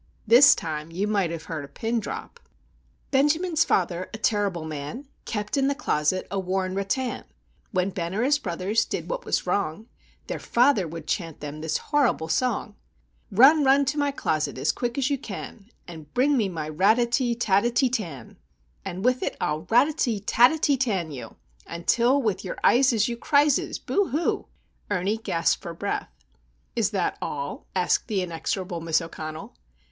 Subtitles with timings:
[0.25, 2.39] This time you might have heard a pin drop:—
[3.11, 7.23] Benjamin's father, a terrible man, Kept in the closet a worn rattan;
[7.69, 9.85] When Ben or his brothers did what was wrong,
[10.25, 12.73] Their father would chant them this horrible song:—
[13.31, 16.97] "Run, run, to my closet as quick as you can, And bring me my rat
[16.97, 18.37] te tee, tat te tee, tan!
[18.83, 21.35] And with it I'll rat te tee, tat tee tan you,
[21.67, 24.47] Until with your eyeses you crieses, boo hoo!"
[24.89, 26.09] Ernie gasped for breath.
[26.75, 29.53] "Is that all?" asked the inexorable Miss O'Connell.